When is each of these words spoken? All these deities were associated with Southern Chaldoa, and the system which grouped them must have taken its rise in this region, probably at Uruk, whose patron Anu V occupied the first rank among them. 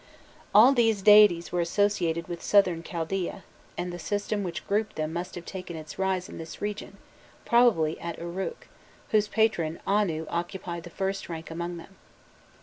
All 0.51 0.73
these 0.73 1.03
deities 1.03 1.51
were 1.51 1.61
associated 1.61 2.27
with 2.27 2.41
Southern 2.41 2.81
Chaldoa, 2.81 3.43
and 3.77 3.93
the 3.93 3.99
system 3.99 4.41
which 4.43 4.67
grouped 4.67 4.95
them 4.95 5.13
must 5.13 5.35
have 5.35 5.45
taken 5.45 5.75
its 5.75 5.99
rise 5.99 6.27
in 6.27 6.39
this 6.39 6.59
region, 6.59 6.97
probably 7.45 7.99
at 7.99 8.17
Uruk, 8.17 8.67
whose 9.11 9.27
patron 9.27 9.79
Anu 9.85 10.23
V 10.23 10.29
occupied 10.31 10.85
the 10.85 10.89
first 10.89 11.29
rank 11.29 11.51
among 11.51 11.77
them. 11.77 11.97